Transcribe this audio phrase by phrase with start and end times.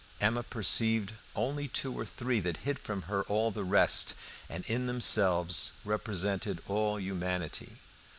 [0.19, 4.15] Emma perceived only two or three that hid from her all the rest,
[4.49, 7.73] and in themselves represented all humanity.